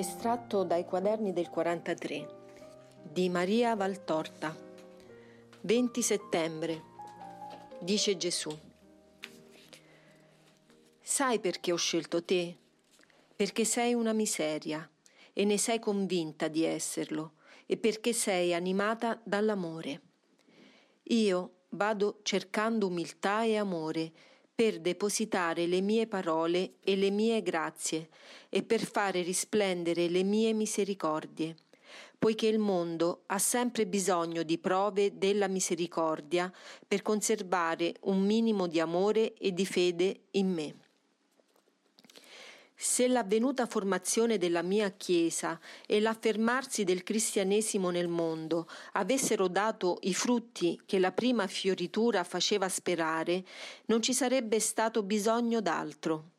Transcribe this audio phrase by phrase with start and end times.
[0.00, 2.26] Estratto dai quaderni del 43
[3.02, 4.56] di Maria Valtorta
[5.60, 6.82] 20 settembre
[7.80, 8.48] Dice Gesù
[11.02, 12.56] Sai perché ho scelto te?
[13.36, 14.88] Perché sei una miseria
[15.34, 17.32] e ne sei convinta di esserlo
[17.66, 20.00] e perché sei animata dall'amore.
[21.08, 24.12] Io vado cercando umiltà e amore
[24.60, 28.10] per depositare le mie parole e le mie grazie
[28.50, 31.56] e per fare risplendere le mie misericordie,
[32.18, 36.52] poiché il mondo ha sempre bisogno di prove della misericordia
[36.86, 40.89] per conservare un minimo di amore e di fede in me.
[42.82, 50.14] Se l'avvenuta formazione della mia Chiesa e l'affermarsi del cristianesimo nel mondo avessero dato i
[50.14, 53.44] frutti che la prima fioritura faceva sperare,
[53.84, 56.30] non ci sarebbe stato bisogno d'altro.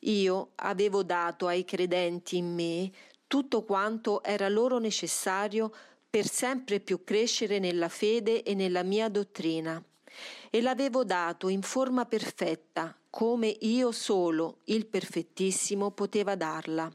[0.00, 2.90] Io avevo dato ai credenti in me
[3.28, 5.72] tutto quanto era loro necessario
[6.10, 9.80] per sempre più crescere nella fede e nella mia dottrina
[10.56, 16.90] e l'avevo dato in forma perfetta, come io solo, il perfettissimo, poteva darla.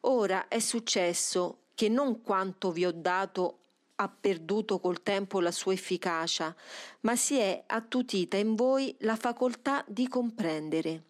[0.00, 3.58] Ora è successo che non quanto vi ho dato
[3.94, 6.54] ha perduto col tempo la sua efficacia,
[7.00, 11.04] ma si è attutita in voi la facoltà di comprendere.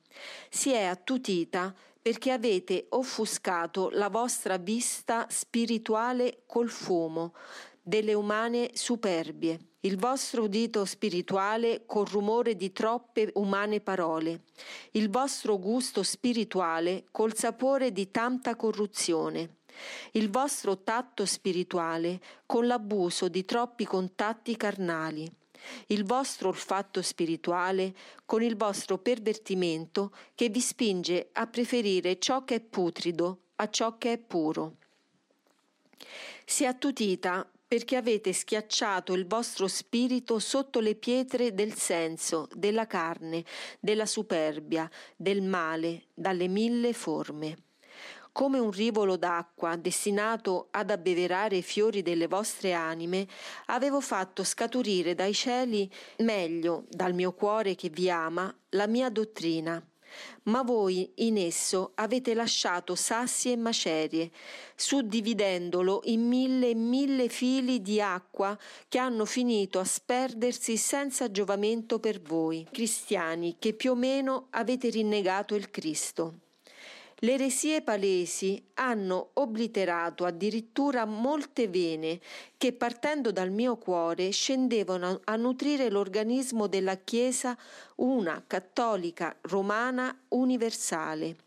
[0.48, 7.34] Si è attutita perché avete offuscato la vostra vista spirituale col fumo
[7.82, 14.42] delle umane superbie il vostro udito spirituale col rumore di troppe umane parole,
[14.92, 19.60] il vostro gusto spirituale col sapore di tanta corruzione,
[20.12, 25.26] il vostro tatto spirituale con l'abuso di troppi contatti carnali,
[25.86, 27.94] il vostro olfatto spirituale
[28.26, 33.96] con il vostro pervertimento che vi spinge a preferire ciò che è putrido a ciò
[33.96, 34.76] che è puro.
[36.44, 43.44] Si attutita perché avete schiacciato il vostro spirito sotto le pietre del senso, della carne,
[43.78, 47.56] della superbia, del male, dalle mille forme.
[48.32, 53.26] Come un rivolo d'acqua destinato ad abbeverare i fiori delle vostre anime,
[53.66, 59.84] avevo fatto scaturire dai cieli, meglio dal mio cuore che vi ama, la mia dottrina
[60.44, 64.30] ma voi in esso avete lasciato sassi e macerie,
[64.74, 68.58] suddividendolo in mille e mille fili di acqua
[68.88, 74.88] che hanno finito a sperdersi senza giovamento per voi, cristiani che più o meno avete
[74.88, 76.47] rinnegato il Cristo.
[77.20, 82.20] Le eresie palesi hanno obliterato addirittura molte vene
[82.56, 87.58] che partendo dal mio cuore scendevano a nutrire l'organismo della Chiesa
[87.96, 91.38] una cattolica romana universale.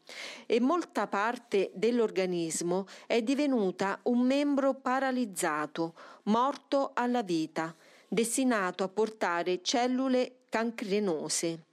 [0.46, 5.94] E molta parte dell'organismo è divenuta un membro paralizzato,
[6.24, 7.74] morto alla vita,
[8.10, 11.68] destinato a portare cellule cancrenose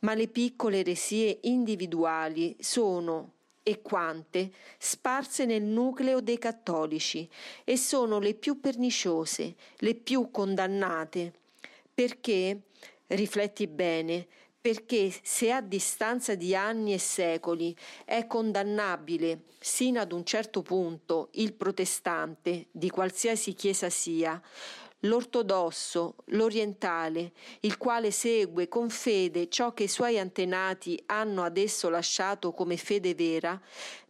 [0.00, 7.28] ma le piccole eresie individuali sono e quante sparse nel nucleo dei cattolici
[7.64, 11.32] e sono le più perniciose, le più condannate,
[11.92, 12.60] perché,
[13.08, 14.26] rifletti bene,
[14.60, 17.74] perché se a distanza di anni e secoli
[18.04, 24.40] è condannabile sino ad un certo punto il protestante, di qualsiasi chiesa sia,
[25.06, 32.52] l'ortodosso, l'orientale, il quale segue con fede ciò che i suoi antenati hanno adesso lasciato
[32.52, 33.60] come fede vera,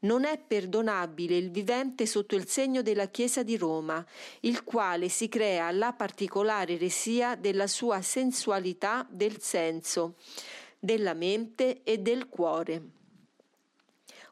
[0.01, 4.05] non è perdonabile il vivente sotto il segno della Chiesa di Roma,
[4.41, 10.15] il quale si crea la particolare eresia della sua sensualità del senso,
[10.79, 12.95] della mente e del cuore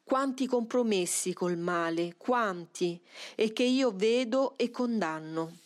[0.05, 3.01] quanti compromessi col male, quanti,
[3.35, 5.61] e che io vedo e condanno.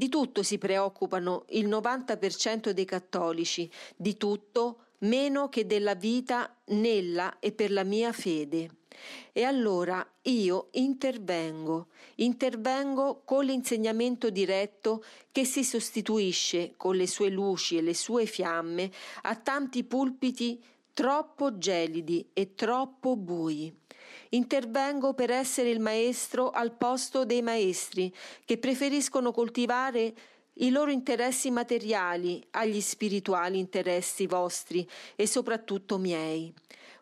[0.00, 7.38] Di tutto si preoccupano il 90% dei cattolici, di tutto meno che della vita nella
[7.38, 8.76] e per la mia fede.
[9.30, 17.76] E allora io intervengo, intervengo con l'insegnamento diretto che si sostituisce con le sue luci
[17.76, 18.90] e le sue fiamme
[19.24, 20.58] a tanti pulpiti
[20.94, 23.70] troppo gelidi e troppo bui.
[24.32, 30.14] Intervengo per essere il maestro al posto dei maestri che preferiscono coltivare
[30.54, 36.52] i loro interessi materiali agli spirituali interessi vostri e soprattutto miei,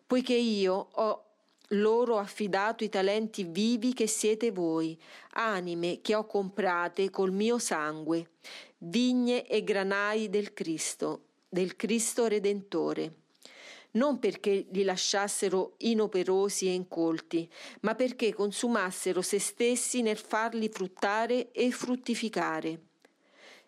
[0.07, 1.25] poiché io ho
[1.73, 4.99] loro affidato i talenti vivi che siete voi,
[5.33, 8.31] anime che ho comprate col mio sangue,
[8.79, 13.13] vigne e granai del Cristo, del Cristo Redentore.
[13.93, 17.49] Non perché li lasciassero inoperosi e incolti,
[17.81, 22.81] ma perché consumassero se stessi nel farli fruttare e fruttificare.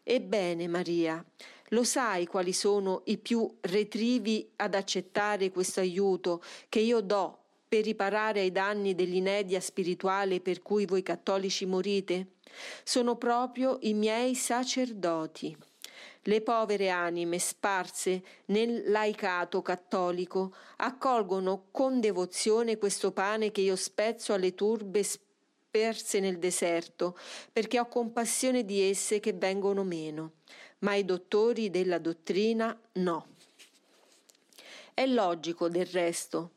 [0.02, 1.24] Ebbene, Maria,
[1.68, 7.38] lo sai quali sono i più retrivi ad accettare questo aiuto che io do
[7.68, 12.32] per riparare ai danni dell'inedia spirituale per cui voi cattolici morite?
[12.82, 15.56] Sono proprio i miei sacerdoti.
[16.24, 24.32] Le povere anime sparse nel laicato cattolico accolgono con devozione questo pane che io spezzo
[24.32, 27.16] alle turbe sperse nel deserto,
[27.52, 30.32] perché ho compassione di esse che vengono meno
[30.80, 33.26] ma i dottori della dottrina no.
[34.92, 36.52] È logico del resto.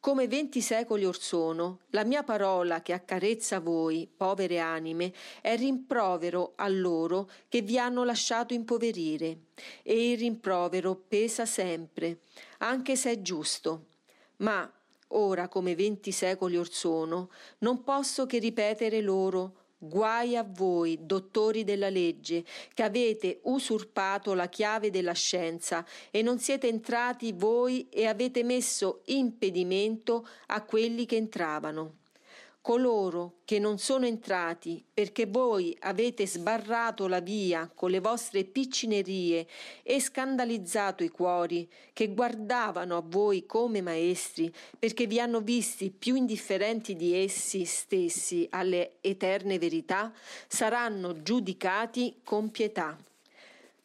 [0.00, 6.52] Come venti secoli or sono, la mia parola che accarezza voi, povere anime, è rimprovero
[6.54, 9.46] a loro che vi hanno lasciato impoverire,
[9.82, 12.20] e il rimprovero pesa sempre,
[12.58, 13.86] anche se è giusto.
[14.36, 14.72] Ma,
[15.08, 21.62] ora come venti secoli or sono, non posso che ripetere loro Guai a voi, dottori
[21.62, 22.44] della legge,
[22.74, 29.02] che avete usurpato la chiave della scienza e non siete entrati voi e avete messo
[29.06, 31.97] impedimento a quelli che entravano
[32.60, 39.46] coloro che non sono entrati perché voi avete sbarrato la via con le vostre piccinerie
[39.82, 46.14] e scandalizzato i cuori che guardavano a voi come maestri perché vi hanno visti più
[46.14, 50.12] indifferenti di essi stessi alle eterne verità,
[50.46, 52.96] saranno giudicati con pietà.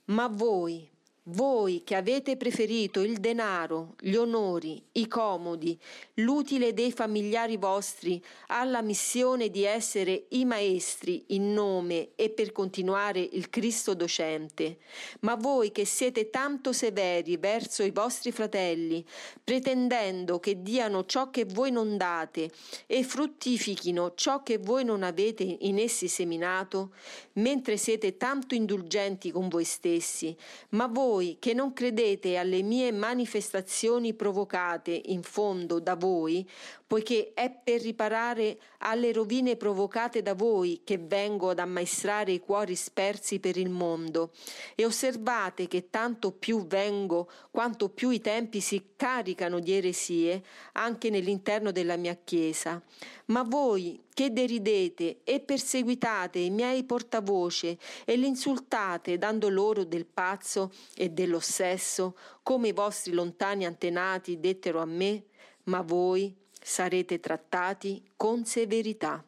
[0.05, 0.89] Ma voi,
[1.27, 5.79] voi che avete preferito il denaro, gli onori, i comodi,
[6.15, 13.21] l'utile dei familiari vostri alla missione di essere i maestri in nome e per continuare
[13.21, 14.79] il Cristo docente,
[15.21, 19.05] ma voi che siete tanto severi verso i vostri fratelli,
[19.41, 22.51] pretendendo che diano ciò che voi non date
[22.85, 26.93] e fruttifichino ciò che voi non avete in essi seminato,
[27.33, 30.35] mentre siete tanto indulgenti con voi stessi,
[30.69, 36.48] ma voi voi che non credete alle mie manifestazioni provocate in fondo da voi,
[36.93, 42.75] poiché è per riparare alle rovine provocate da voi che vengo ad ammaestrare i cuori
[42.75, 44.29] spersi per il mondo.
[44.75, 50.43] E osservate che tanto più vengo, quanto più i tempi si caricano di eresie,
[50.73, 52.79] anche nell'interno della mia Chiesa.
[53.25, 57.75] Ma voi che deridete e perseguitate i miei portavoce
[58.05, 64.79] e li insultate dando loro del pazzo e dell'ossesso, come i vostri lontani antenati dettero
[64.79, 65.23] a me,
[65.63, 69.24] ma voi sarete trattati con severità.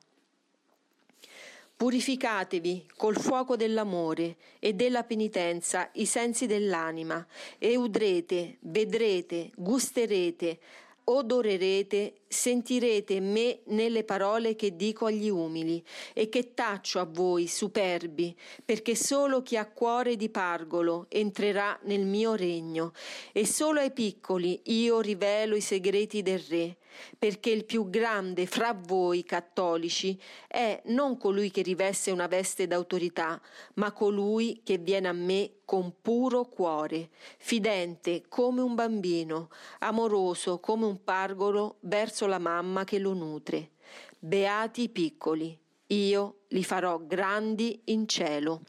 [1.76, 7.26] Purificatevi col fuoco dell'amore e della penitenza i sensi dell'anima
[7.58, 10.60] e udrete, vedrete, gusterete,
[11.04, 15.84] odorerete, sentirete me nelle parole che dico agli umili
[16.14, 22.06] e che taccio a voi superbi, perché solo chi ha cuore di pargolo entrerà nel
[22.06, 22.94] mio regno,
[23.34, 26.78] e solo ai piccoli io rivelo i segreti del Re,
[27.18, 33.42] perché il più grande fra voi cattolici è non colui che riveste una veste d'autorità,
[33.76, 40.86] ma colui che viene a me con puro cuore, fidente come un bambino, amoroso come
[40.86, 43.72] un pargolo verso la mamma che lo nutre.
[44.20, 48.62] Beati i piccoli, io li farò grandi in cielo.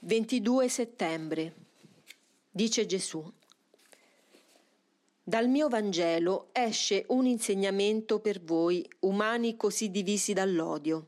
[0.00, 1.54] 22 settembre.
[2.50, 3.30] Dice Gesù.
[5.30, 11.04] Dal mio Vangelo esce un insegnamento per voi, umani così divisi dall'odio.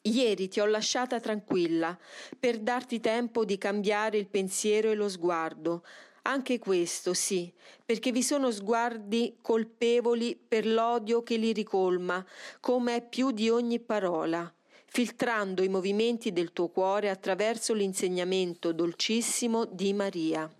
[0.00, 1.98] Ieri ti ho lasciata tranquilla
[2.40, 5.84] per darti tempo di cambiare il pensiero e lo sguardo.
[6.22, 7.52] Anche questo sì,
[7.84, 12.24] perché vi sono sguardi colpevoli per l'odio che li ricolma,
[12.58, 14.50] come è più di ogni parola
[14.86, 20.50] filtrando i movimenti del tuo cuore attraverso l'insegnamento dolcissimo di Maria.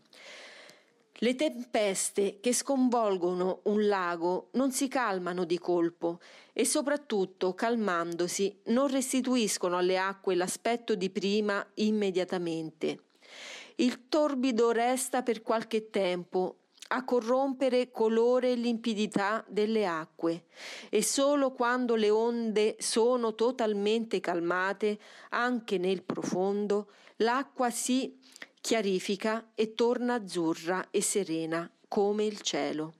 [1.22, 6.18] Le tempeste che sconvolgono un lago non si calmano di colpo
[6.52, 13.04] e soprattutto, calmandosi, non restituiscono alle acque l'aspetto di prima immediatamente.
[13.76, 16.56] Il torbido resta per qualche tempo
[16.88, 20.46] a corrompere colore e limpidità delle acque
[20.90, 24.98] e solo quando le onde sono totalmente calmate,
[25.30, 28.18] anche nel profondo, l'acqua si
[28.62, 32.94] chiarifica e torna azzurra e serena come il cielo.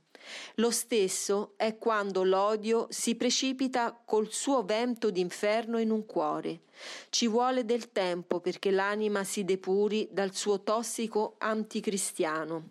[0.57, 6.63] Lo stesso è quando l'odio si precipita col suo vento d'inferno in un cuore.
[7.09, 12.69] Ci vuole del tempo perché l'anima si depuri dal suo tossico anticristiano.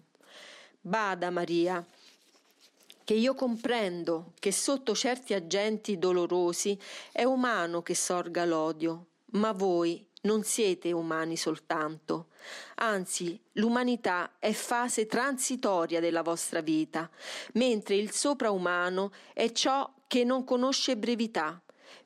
[0.81, 1.85] Bada Maria,
[3.03, 6.77] che io comprendo che sotto certi agenti dolorosi
[7.11, 12.27] è umano che sorga l'odio, ma voi non siete umani soltanto,
[12.75, 17.09] anzi l'umanità è fase transitoria della vostra vita,
[17.53, 21.61] mentre il sopraumano è ciò che non conosce brevità,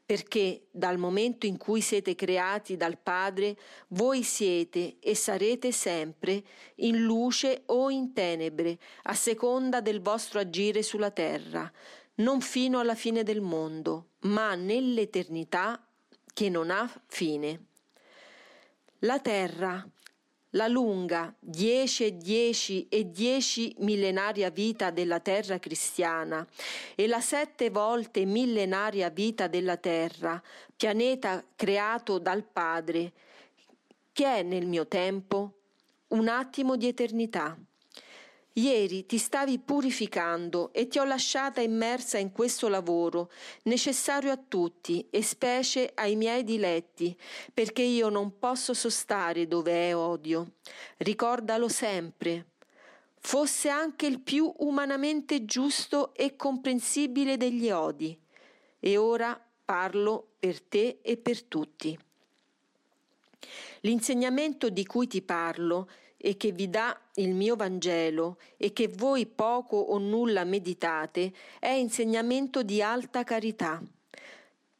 [0.05, 3.57] perché dal momento in cui siete creati dal Padre,
[3.89, 6.43] voi siete e sarete sempre
[6.75, 11.69] in luce o in tenebre, a seconda del vostro agire sulla terra,
[12.15, 15.85] non fino alla fine del mondo, ma nell'eternità
[16.33, 17.73] che non ha fine.
[19.05, 19.87] La terra,
[20.51, 26.45] la lunga dieci e dieci e dieci millenaria vita della terra cristiana
[26.95, 30.41] e la sette volte millenaria vita della terra,
[30.75, 33.11] pianeta creato dal Padre,
[34.11, 35.51] che è nel mio tempo
[36.07, 37.55] un attimo di eternità.
[38.57, 43.29] Ieri ti stavi purificando e ti ho lasciata immersa in questo lavoro,
[43.63, 47.17] necessario a tutti e specie ai miei diletti,
[47.53, 50.53] perché io non posso sostare dove è odio.
[50.97, 52.45] Ricordalo sempre.
[53.19, 58.17] Fosse anche il più umanamente giusto e comprensibile degli odi.
[58.79, 61.99] E ora parlo per te e per tutti.
[63.81, 65.89] L'insegnamento di cui ti parlo
[66.25, 71.69] e che vi dà il mio Vangelo e che voi poco o nulla meditate è
[71.69, 73.79] insegnamento di alta carità.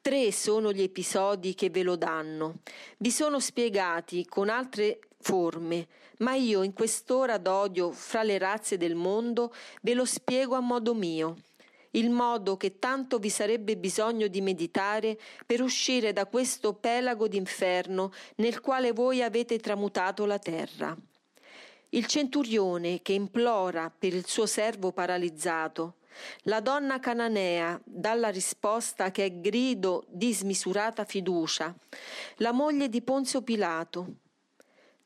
[0.01, 2.61] Tre sono gli episodi che ve lo danno.
[2.97, 5.87] Vi sono spiegati con altre forme,
[6.17, 10.95] ma io in quest'ora d'odio fra le razze del mondo ve lo spiego a modo
[10.95, 11.35] mio
[11.91, 18.11] il modo che tanto vi sarebbe bisogno di meditare per uscire da questo pelago d'inferno
[18.37, 20.97] nel quale voi avete tramutato la terra.
[21.95, 25.95] Il centurione che implora per il suo servo paralizzato,
[26.41, 31.73] la donna cananea dalla risposta che è grido di smisurata fiducia,
[32.37, 34.15] la moglie di Ponzio Pilato,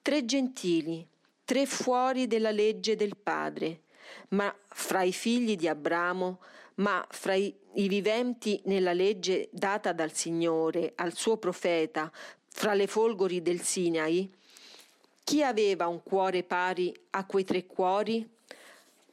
[0.02, 1.08] tre gentili,
[1.46, 3.84] tre fuori della legge del Padre,
[4.30, 6.42] ma fra i figli di Abramo,
[6.78, 12.12] ma fra i, i viventi nella legge data dal Signore al suo profeta,
[12.48, 14.38] fra le folgori del Sinai,
[15.30, 18.28] chi aveva un cuore pari a quei tre cuori?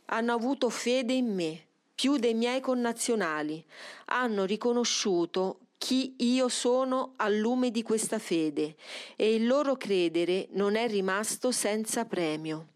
[0.07, 3.63] Hanno avuto fede in me, più dei miei connazionali,
[4.07, 8.77] hanno riconosciuto chi io sono al lume di questa fede
[9.15, 12.69] e il loro credere non è rimasto senza premio.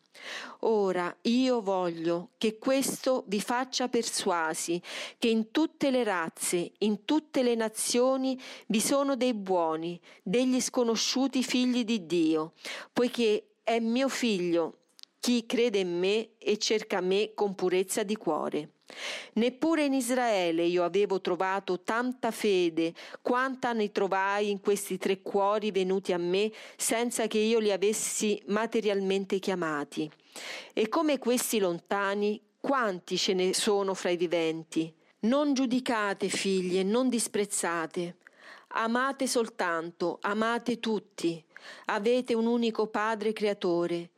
[0.61, 4.81] Ora io voglio che questo vi faccia persuasi
[5.19, 11.43] che in tutte le razze, in tutte le nazioni vi sono dei buoni, degli sconosciuti
[11.43, 12.53] figli di Dio,
[12.93, 14.80] poiché è mio figlio
[15.21, 18.71] chi crede in me e cerca me con purezza di cuore.
[19.35, 25.71] Neppure in Israele io avevo trovato tanta fede quanta ne trovai in questi tre cuori
[25.71, 30.11] venuti a me senza che io li avessi materialmente chiamati.
[30.73, 34.93] E come questi lontani, quanti ce ne sono fra i viventi?
[35.21, 38.17] Non giudicate, figlie, non disprezzate.
[38.69, 41.45] Amate soltanto, amate tutti.
[41.87, 44.11] Avete un unico Padre creatore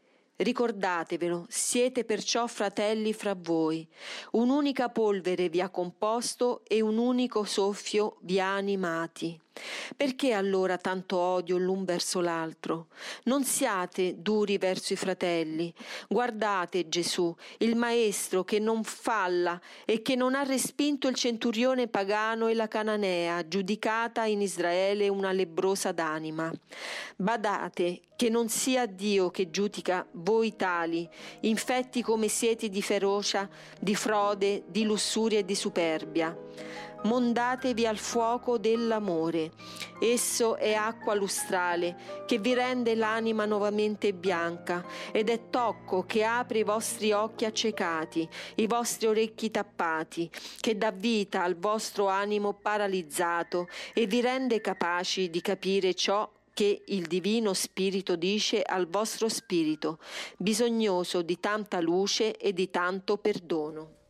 [0.43, 3.89] Ricordatevelo, siete perciò fratelli fra voi.
[4.33, 9.41] Un'unica polvere vi ha composto e un unico soffio vi ha animati.
[9.97, 12.87] Perché allora tanto odio l'un verso l'altro?
[13.25, 15.73] Non siate duri verso i fratelli.
[16.09, 22.49] Guardate Gesù, il Maestro che non falla e che non ha respinto il centurione pagano
[22.49, 26.51] e la cananea, giudicata in Israele una lebrosa d'anima.
[27.17, 31.09] Badate che non sia Dio che giudica voi tali,
[31.41, 33.49] infetti come siete di ferocia,
[33.81, 36.37] di frode, di lussuria e di superbia
[37.03, 39.53] mondatevi al fuoco dell'amore.
[40.01, 46.59] Esso è acqua lustrale che vi rende l'anima nuovamente bianca ed è tocco che apre
[46.59, 50.31] i vostri occhi accecati, i vostri orecchi tappati,
[50.61, 56.83] che dà vita al vostro animo paralizzato e vi rende capaci di capire ciò che
[56.87, 59.99] il Divino Spirito dice al vostro spirito,
[60.37, 64.02] bisognoso di tanta luce e di tanto perdono.